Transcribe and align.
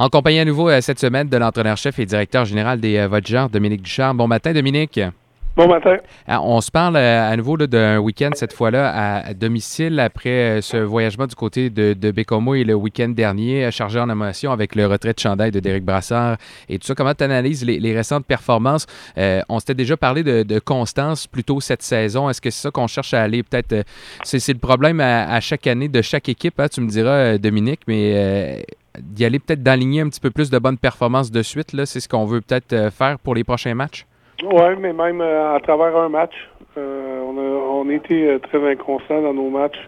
En 0.00 0.08
compagnie 0.08 0.38
à 0.38 0.46
nouveau 0.46 0.70
cette 0.80 0.98
semaine 0.98 1.28
de 1.28 1.36
l'entraîneur-chef 1.36 1.98
et 1.98 2.06
directeur 2.06 2.46
général 2.46 2.80
des 2.80 3.06
Vodgers, 3.06 3.48
Dominique 3.52 3.82
Ducharme. 3.82 4.16
Bon 4.16 4.26
matin, 4.26 4.54
Dominique. 4.54 4.98
Bon 5.54 5.68
matin. 5.68 5.98
Ah, 6.26 6.40
on 6.40 6.62
se 6.62 6.70
parle 6.70 6.96
à 6.96 7.36
nouveau 7.36 7.58
d'un 7.58 7.98
week-end 7.98 8.30
cette 8.32 8.54
fois-là 8.54 9.26
à, 9.26 9.34
domicile 9.34 10.00
après 10.00 10.62
ce 10.62 10.78
voyagement 10.78 11.26
du 11.26 11.34
côté 11.34 11.68
de, 11.68 11.92
de 11.92 12.10
Bécomo 12.12 12.54
et 12.54 12.64
le 12.64 12.72
week-end 12.72 13.10
dernier, 13.10 13.70
chargé 13.70 14.00
en 14.00 14.08
émotion 14.08 14.52
avec 14.52 14.74
le 14.74 14.86
retrait 14.86 15.12
de 15.12 15.18
chandail 15.18 15.50
de 15.50 15.60
Derek 15.60 15.84
Brassard 15.84 16.38
et 16.70 16.78
tout 16.78 16.86
ça. 16.86 16.94
Comment 16.94 17.12
tu 17.12 17.24
analyses 17.24 17.62
les, 17.62 17.94
récentes 17.94 18.24
performances? 18.24 18.86
on 19.18 19.58
s'était 19.58 19.74
déjà 19.74 19.98
parlé 19.98 20.22
de, 20.22 20.58
constance 20.60 21.26
plutôt 21.26 21.60
cette 21.60 21.82
saison. 21.82 22.30
Est-ce 22.30 22.40
que 22.40 22.48
c'est 22.48 22.62
ça 22.62 22.70
qu'on 22.70 22.86
cherche 22.86 23.12
à 23.12 23.20
aller 23.20 23.42
peut-être? 23.42 23.84
c'est 24.22 24.48
le 24.50 24.58
problème 24.60 25.00
à, 25.00 25.38
chaque 25.40 25.66
année 25.66 25.88
de 25.88 26.00
chaque 26.00 26.30
équipe, 26.30 26.58
hein, 26.58 26.68
tu 26.68 26.80
me 26.80 26.88
diras, 26.88 27.36
Dominique, 27.36 27.80
mais 27.86 28.64
d'y 28.98 29.24
aller 29.24 29.38
peut-être 29.38 29.62
d'aligner 29.62 30.00
un 30.00 30.08
petit 30.08 30.20
peu 30.20 30.30
plus 30.30 30.50
de 30.50 30.58
bonnes 30.58 30.78
performances 30.78 31.30
de 31.30 31.42
suite, 31.42 31.76
c'est 31.84 32.00
ce 32.00 32.08
qu'on 32.08 32.24
veut 32.24 32.40
peut-être 32.40 32.92
faire 32.92 33.18
pour 33.18 33.34
les 33.34 33.44
prochains 33.44 33.74
matchs? 33.74 34.06
Oui, 34.42 34.76
mais 34.78 34.92
même 34.92 35.20
euh, 35.20 35.54
à 35.54 35.60
travers 35.60 35.94
un 35.96 36.08
match, 36.08 36.32
euh, 36.78 37.20
on, 37.22 37.36
a, 37.36 37.84
on 37.84 37.90
été 37.90 38.26
euh, 38.26 38.38
très 38.38 38.70
inconstant 38.70 39.20
dans 39.20 39.34
nos 39.34 39.50
matchs 39.50 39.78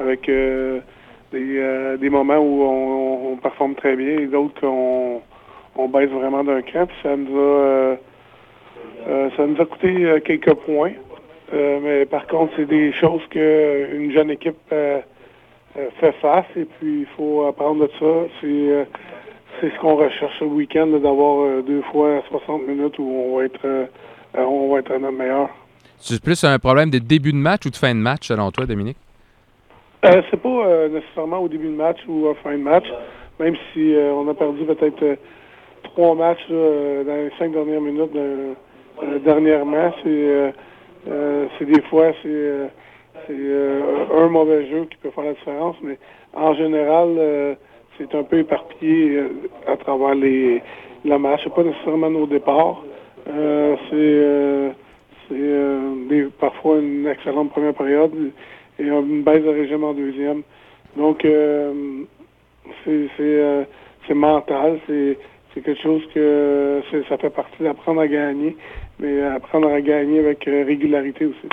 avec 0.00 0.26
des, 0.26 1.98
des 1.98 2.10
moments 2.10 2.38
où 2.38 2.62
on, 2.62 3.32
on, 3.32 3.36
performe 3.36 3.74
très 3.74 3.94
bien 3.94 4.18
et 4.18 4.26
d'autres 4.26 4.60
qu'on 4.60 5.20
on 5.76 5.88
baisse 5.88 6.10
vraiment 6.10 6.42
d'un 6.42 6.62
cran. 6.62 6.86
Puis 6.86 6.96
ça 7.02 7.16
nous 7.16 7.38
a 7.38 7.96
ça 9.36 9.46
nous 9.46 9.60
a 9.60 9.64
coûté 9.64 10.20
quelques 10.24 10.54
points. 10.54 10.92
mais 11.52 12.04
par 12.06 12.26
contre, 12.26 12.52
c'est 12.56 12.64
des 12.64 12.92
choses 12.94 13.22
qu'une 13.30 14.10
jeune 14.12 14.30
équipe 14.30 14.74
fait 15.74 16.12
face 16.20 16.46
et 16.56 16.64
puis 16.64 17.00
il 17.00 17.06
faut 17.16 17.44
apprendre 17.44 17.86
de 17.86 17.90
ça. 17.98 18.28
C'est 18.40 18.86
c'est 19.60 19.70
ce 19.70 19.78
qu'on 19.80 19.96
recherche 19.96 20.32
ce 20.38 20.44
week-end, 20.44 20.86
d'avoir 20.86 21.40
euh, 21.40 21.62
deux 21.62 21.82
fois 21.92 22.22
60 22.28 22.66
minutes 22.66 22.98
où 22.98 23.04
on 23.04 23.36
va 23.36 23.44
être, 23.44 23.64
euh, 23.64 23.86
on 24.34 24.72
va 24.72 24.80
être 24.80 24.92
à 24.92 24.98
notre 24.98 25.16
meilleur. 25.16 25.48
C'est 25.98 26.22
plus 26.22 26.42
un 26.44 26.58
problème 26.58 26.90
de 26.90 26.98
début 26.98 27.32
de 27.32 27.36
match 27.36 27.64
ou 27.66 27.70
de 27.70 27.76
fin 27.76 27.94
de 27.94 28.00
match, 28.00 28.26
selon 28.26 28.50
toi, 28.50 28.66
Dominique? 28.66 28.96
Euh, 30.04 30.20
c'est 30.30 30.40
pas 30.40 30.88
nécessairement 30.88 31.38
au 31.38 31.48
début 31.48 31.68
de 31.68 31.76
match 31.76 31.98
ou 32.08 32.28
à 32.28 32.34
fin 32.42 32.52
de 32.52 32.62
match, 32.62 32.86
même 33.38 33.54
si 33.72 33.94
on 33.96 34.28
a 34.28 34.34
perdu 34.34 34.64
peut-être 34.64 35.18
trois 35.84 36.16
matchs 36.16 36.48
dans 36.48 37.04
les 37.06 37.30
cinq 37.38 37.52
dernières 37.52 37.80
minutes 37.80 38.10
dernièrement. 39.24 39.92
C'est 40.04 41.64
des 41.66 41.82
fois 41.82 42.10
c'est 42.24 42.68
un 43.28 44.28
mauvais 44.28 44.66
jeu 44.68 44.86
qui 44.90 44.96
peut 44.98 45.10
faire 45.10 45.24
la 45.24 45.34
différence, 45.34 45.76
mais 45.82 45.98
en 46.34 46.54
général 46.54 47.56
c'est 47.98 48.14
un 48.14 48.22
peu 48.22 48.38
éparpillé 48.38 49.16
euh, 49.16 49.28
à 49.66 49.76
travers 49.76 50.14
les, 50.14 50.62
la 51.04 51.18
match. 51.18 51.40
C'est 51.44 51.54
pas 51.54 51.62
nécessairement 51.62 52.10
nos 52.10 52.26
départs. 52.26 52.82
Euh, 53.28 53.76
c'est 53.88 55.34
euh, 55.34 56.28
parfois 56.40 56.78
une 56.78 57.06
excellente 57.06 57.50
première 57.50 57.74
période 57.74 58.12
et 58.78 58.84
une 58.84 59.22
baisse 59.22 59.42
de 59.42 59.48
régime 59.48 59.84
en 59.84 59.94
deuxième. 59.94 60.42
Donc, 60.96 61.26
c'est 62.84 64.14
mental. 64.14 64.80
C'est 64.86 65.62
quelque 65.62 65.82
chose 65.82 66.02
que 66.14 66.82
ça 67.08 67.16
fait 67.18 67.30
partie 67.30 67.62
d'apprendre 67.62 68.00
à 68.00 68.08
gagner, 68.08 68.56
mais 68.98 69.22
apprendre 69.22 69.68
à 69.68 69.80
gagner 69.80 70.18
avec 70.18 70.44
régularité 70.44 71.26
aussi. 71.26 71.48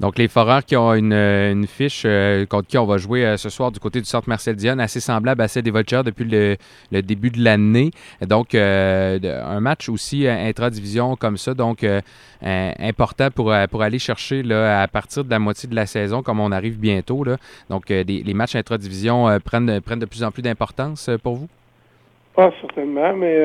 Donc, 0.00 0.16
les 0.16 0.28
Foreurs 0.28 0.64
qui 0.64 0.76
ont 0.78 0.94
une, 0.94 1.12
euh, 1.12 1.62
fiche 1.66 2.04
euh, 2.06 2.46
contre 2.46 2.66
qui 2.68 2.78
on 2.78 2.86
va 2.86 2.96
jouer 2.96 3.26
euh, 3.26 3.36
ce 3.36 3.50
soir 3.50 3.70
du 3.70 3.78
côté 3.78 3.98
du 3.98 4.06
centre 4.06 4.30
Marcel 4.30 4.56
Dionne, 4.56 4.80
assez 4.80 4.98
semblable 4.98 5.42
à 5.42 5.48
celle 5.48 5.62
des 5.62 5.70
Vultures 5.70 6.04
depuis 6.04 6.24
le, 6.24 6.56
début 7.02 7.28
de 7.28 7.44
l'année. 7.44 7.90
Donc, 8.26 8.54
un 8.54 9.60
match 9.60 9.90
aussi 9.90 10.26
intra-division 10.26 11.16
comme 11.16 11.36
ça, 11.36 11.52
donc 11.52 11.84
important 12.42 13.28
pour, 13.30 13.52
pour 13.70 13.82
aller 13.82 13.98
chercher 13.98 14.42
là, 14.42 14.80
à 14.80 14.88
partir 14.88 15.24
de 15.24 15.30
la 15.30 15.38
moitié 15.38 15.68
de 15.68 15.74
la 15.74 15.86
saison, 15.86 16.22
comme 16.22 16.40
on 16.40 16.50
arrive 16.50 16.78
bientôt. 16.78 17.22
Là. 17.22 17.36
Donc, 17.68 17.90
les 17.90 18.34
matchs 18.34 18.56
intra-division 18.56 19.38
prennent, 19.44 19.80
prennent 19.82 19.98
de 19.98 20.06
plus 20.06 20.24
en 20.24 20.30
plus 20.30 20.42
d'importance 20.42 21.10
pour 21.22 21.34
vous? 21.34 21.48
Pas 22.34 22.50
certainement, 22.60 23.14
mais 23.14 23.36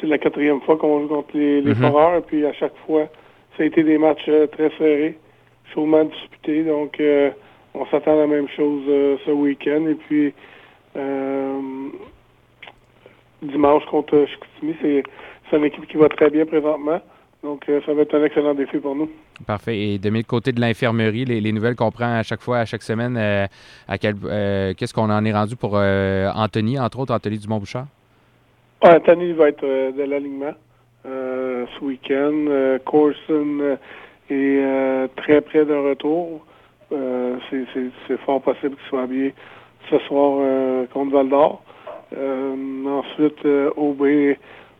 c'est 0.00 0.06
la 0.06 0.18
quatrième 0.18 0.60
fois 0.62 0.76
qu'on 0.76 1.02
joue 1.02 1.08
contre 1.08 1.36
les, 1.36 1.60
les 1.60 1.74
mm-hmm. 1.74 1.80
Foreurs, 1.80 2.16
et 2.16 2.22
puis 2.22 2.44
à 2.44 2.52
chaque 2.54 2.76
fois, 2.86 3.08
ça 3.56 3.62
a 3.62 3.66
été 3.66 3.82
des 3.82 3.98
matchs 3.98 4.24
euh, 4.28 4.46
très 4.46 4.70
serrés, 4.78 5.18
chaudement 5.74 6.04
disputés. 6.04 6.64
Donc, 6.64 6.98
euh, 7.00 7.30
on 7.74 7.86
s'attend 7.86 8.14
à 8.14 8.20
la 8.20 8.26
même 8.26 8.48
chose 8.48 8.82
euh, 8.88 9.16
ce 9.24 9.30
week-end. 9.30 9.86
Et 9.88 9.94
puis, 9.94 10.34
dimanche 13.42 13.84
contre 13.86 14.26
Chicoutimi, 14.26 14.76
c'est, 14.80 15.02
une 15.56 15.64
équipe 15.64 15.86
qui 15.86 15.96
va 15.98 16.08
très 16.08 16.30
bien 16.30 16.46
présentement. 16.46 17.00
Donc, 17.42 17.64
ça 17.66 17.92
va 17.92 18.02
être 18.02 18.14
un 18.14 18.24
excellent 18.24 18.54
défi 18.54 18.78
pour 18.78 18.94
nous. 18.94 19.10
Parfait. 19.46 19.76
Et 19.76 19.98
de 19.98 20.08
l'autre 20.08 20.28
côté 20.28 20.52
de 20.52 20.60
l'infirmerie, 20.60 21.24
les, 21.24 21.52
nouvelles 21.52 21.74
qu'on 21.74 21.90
prend 21.90 22.18
à 22.18 22.22
chaque 22.22 22.40
fois, 22.40 22.58
à 22.58 22.64
chaque 22.64 22.82
semaine, 22.82 23.18
à 23.18 23.98
quel, 23.98 24.14
qu'est-ce 24.76 24.94
qu'on 24.94 25.10
en 25.10 25.24
est 25.24 25.32
rendu 25.32 25.56
pour 25.56 25.74
Anthony, 25.74 26.78
entre 26.78 27.00
autres, 27.00 27.12
Anthony 27.12 27.38
Dumont-Bouchard? 27.38 27.86
Anthony 28.80 29.32
va 29.32 29.48
être 29.48 29.64
de 29.66 30.02
l'alignement. 30.04 30.54
Euh, 31.04 31.66
ce 31.74 31.84
week-end. 31.84 32.46
Euh, 32.48 32.78
Corson 32.78 33.58
euh, 33.60 33.76
est 34.30 35.08
très 35.16 35.40
près 35.40 35.64
d'un 35.64 35.82
retour. 35.82 36.44
c'est 36.90 38.16
fort 38.24 38.40
possible 38.40 38.76
qu'il 38.76 38.88
soit 38.88 39.06
bien 39.06 39.30
ce 39.90 39.98
soir 40.00 40.86
contre 40.92 41.12
Val 41.12 41.28
d'Or. 41.28 41.62
ensuite, 42.12 43.44
OB, 43.76 44.36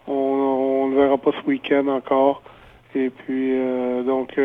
on 0.06 0.88
ne 0.88 0.96
verra 0.96 1.18
pas 1.18 1.32
ce 1.32 1.46
week-end 1.46 1.88
encore. 1.88 2.42
Et 2.94 3.10
puis, 3.10 3.58
donc, 4.06 4.38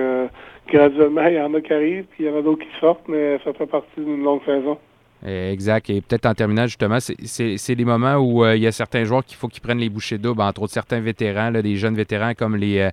graduellement, 0.68 1.28
il 1.28 1.36
y 1.36 1.42
en 1.42 1.54
a 1.54 1.62
qui 1.62 1.74
arrivent, 1.74 2.06
puis 2.06 2.24
il 2.24 2.28
y 2.28 2.34
en 2.34 2.40
a 2.40 2.42
d'autres 2.42 2.64
qui 2.64 2.80
sortent, 2.80 3.08
mais 3.08 3.38
ça 3.44 3.54
fait 3.54 3.68
partie 3.68 4.02
d'une 4.02 4.24
longue 4.24 4.44
saison. 4.46 4.78
Euh, 5.26 5.52
exact. 5.52 5.90
Et 5.90 6.02
peut-être 6.02 6.26
en 6.26 6.34
terminant, 6.34 6.68
justement, 6.68 7.00
c'est 7.00 7.76
les 7.76 7.86
moments 7.86 8.16
où 8.16 8.44
euh, 8.44 8.56
il 8.56 8.62
y 8.62 8.68
a 8.68 8.72
certains 8.72 9.04
joueurs 9.04 9.26
qu'il 9.26 9.38
faut 9.38 9.48
qu'ils 9.48 9.62
prennent 9.62 9.80
les 9.80 9.90
bouchées 9.90 10.18
doubles, 10.18 10.42
entre 10.42 10.62
autres 10.62 10.74
certains 10.74 11.00
vétérans, 11.00 11.50
là, 11.50 11.62
des 11.62 11.76
jeunes 11.76 11.96
vétérans 11.96 12.34
comme 12.34 12.56
les, 12.56 12.80
euh, 12.80 12.90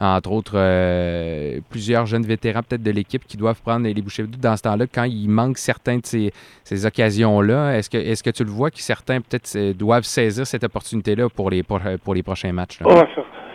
entre 0.00 0.32
autres, 0.32 1.60
plusieurs 1.70 2.06
jeunes 2.06 2.24
vétérans 2.24 2.62
peut-être 2.62 2.82
de 2.82 2.90
l'équipe 2.90 3.24
qui 3.24 3.36
doivent 3.36 3.60
prendre 3.62 3.86
les 3.86 4.02
bouchées 4.02 4.24
doubles 4.24 4.38
dans 4.38 4.56
ce 4.56 4.62
temps-là, 4.62 4.86
quand 4.92 5.04
il 5.04 5.28
manque 5.28 5.58
certains 5.58 5.98
de 5.98 6.06
ces, 6.06 6.32
ces 6.64 6.84
occasions-là. 6.84 7.76
Est-ce 7.78 7.90
que, 7.90 7.98
est 7.98 8.22
que 8.22 8.30
tu 8.30 8.44
le 8.44 8.50
vois 8.50 8.70
que 8.70 8.80
certains 8.80 9.20
peut-être 9.20 9.72
doivent 9.76 10.04
saisir 10.04 10.46
cette 10.46 10.64
opportunité-là 10.64 11.28
pour 11.28 11.50
les, 11.50 11.62
pour, 11.62 12.14
les 12.14 12.22
prochains 12.22 12.52
matchs? 12.52 12.80
Oui, 12.84 12.94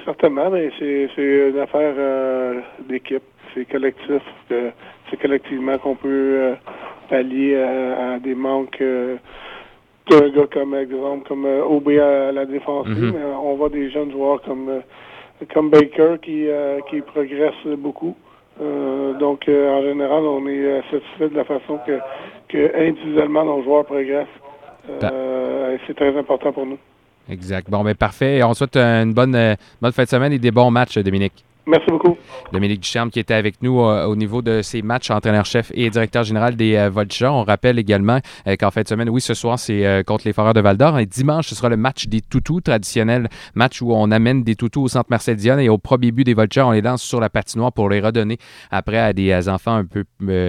certainement, 0.06 0.50
mais 0.50 0.72
c'est 0.80 1.10
une 1.18 1.60
affaire 1.60 1.94
d'équipe. 2.88 3.24
C'est 3.54 3.66
collectif. 3.66 4.22
C'est 4.48 5.22
collectivement 5.22 5.78
qu'on 5.78 5.96
peut 5.96 6.56
pallier 7.10 7.56
à, 7.58 8.20
des 8.20 8.36
manques 8.36 8.82
euh, 8.82 9.18
d'un 10.10 10.30
gars 10.30 10.48
comme 10.52 10.76
exemple, 10.76 11.28
comme 11.28 11.46
euh, 11.46 11.64
OB 11.64 11.90
à 11.90 12.32
la 12.32 12.46
défensive, 12.46 12.98
mhm. 12.98 13.14
mais 13.14 13.26
on 13.42 13.56
voit 13.56 13.70
des 13.70 13.90
jeunes 13.90 14.12
joueurs 14.12 14.42
comme 14.42 14.70
euh, 14.70 14.80
comme 15.54 15.70
Baker 15.70 16.16
qui 16.22 16.46
qui 16.90 17.02
progressent 17.02 17.78
beaucoup. 17.78 18.16
donc 19.20 19.46
en 19.50 19.82
général, 19.82 20.24
on 20.24 20.48
est 20.48 20.82
satisfait 20.90 21.30
de 21.30 21.36
la 21.36 21.44
façon 21.44 21.80
que, 21.86 22.00
que 22.48 22.88
individuellement 22.88 23.44
nos 23.44 23.62
joueurs 23.64 23.84
progressent. 23.86 24.28
c'est 25.86 25.96
très 25.96 26.18
important 26.18 26.54
pour 26.54 26.66
nous. 26.66 26.78
Exact. 27.30 27.70
Bon, 27.70 27.84
ben 27.84 27.96
parfait. 27.96 28.42
On 28.44 28.54
souhaite 28.54 28.78
une 28.78 29.14
bonne, 29.14 29.38
bonne 29.82 29.92
fin 29.92 30.04
de 30.04 30.10
semaine 30.10 30.32
et 30.32 30.40
des 30.40 30.52
bons 30.52 30.72
matchs, 30.72 30.98
Dominique. 31.00 31.44
Merci 31.66 31.88
beaucoup. 31.90 32.18
Dominique 32.52 32.82
Ducharme 32.82 33.10
qui 33.10 33.20
était 33.20 33.34
avec 33.34 33.62
nous 33.62 33.80
euh, 33.80 34.06
au 34.06 34.18
niveau 34.18 34.42
de 34.42 34.62
ses 34.62 34.82
matchs 34.82 35.12
entraîneur-chef 35.12 35.72
et 35.74 35.90
directeur 35.90 36.24
général 36.24 36.56
des 36.56 36.76
euh, 36.76 37.30
On 37.30 37.44
rappelle 37.44 37.80
également 37.80 38.20
euh, 38.48 38.56
qu'en 38.60 38.72
fin 38.72 38.82
de 38.82 38.88
semaine, 38.88 39.10
oui, 39.10 39.22
ce 39.22 39.34
soir, 39.34 39.58
c'est 39.58 39.86
euh, 39.86 40.04
contre 40.04 40.24
les 40.26 40.34
Foreurs 40.34 40.54
de 40.54 40.60
Val-d'Or. 40.60 41.00
Et 41.00 41.06
dimanche, 41.06 41.48
ce 41.48 41.56
sera 41.56 41.70
le 41.70 41.78
match 41.78 42.08
des 42.08 42.22
toutous, 42.22 42.62
traditionnel 42.62 43.30
match 43.56 43.82
où 43.82 43.94
on 43.94 44.12
amène 44.12 44.44
des 44.44 44.56
toutous 44.56 44.84
au 44.84 44.88
centre 44.88 45.08
Marcel 45.10 45.38
Dionne 45.38 45.60
et 45.60 45.70
au 45.70 45.78
premier 45.78 46.12
but 46.12 46.24
des 46.24 46.34
Vultures, 46.34 46.68
on 46.68 46.72
les 46.72 46.82
lance 46.82 47.02
sur 47.02 47.20
la 47.20 47.30
patinoire 47.30 47.72
pour 47.72 47.90
les 47.90 48.02
redonner 48.02 48.38
après 48.72 48.98
à 48.98 49.14
des 49.14 49.48
enfants 49.48 49.76
un 49.76 49.86
peu 49.86 50.04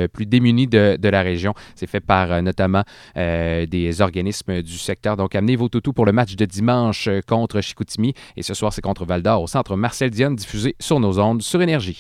plus 0.09 0.27
démunis 0.27 0.67
de, 0.67 0.99
la 1.03 1.23
région. 1.23 1.55
C'est 1.77 1.87
fait 1.87 2.01
par 2.01 2.43
notamment 2.43 2.83
des 3.15 3.97
organismes 4.01 4.63
du 4.63 4.79
secteur. 4.79 5.17
Donc, 5.17 5.35
amenez 5.35 5.57
vos 5.57 5.69
toutous 5.69 5.93
pour 5.93 6.07
le 6.07 6.13
match 6.13 6.35
de 6.35 6.45
dimanche 6.45 7.09
contre 7.29 7.61
Chicoutimi. 7.61 8.15
Et 8.37 8.43
ce 8.43 8.55
soir, 8.55 8.73
c'est 8.73 8.83
contre 8.83 9.05
Val-d'Or 9.05 9.43
au 9.43 9.47
centre 9.47 9.77
Marcel 9.77 10.11
Dionne, 10.11 10.37
diffusé 10.37 10.75
sur 10.81 10.99
nos 11.05 11.19
ondes 11.19 11.43
sur 11.43 11.61
Énergie. 11.61 11.97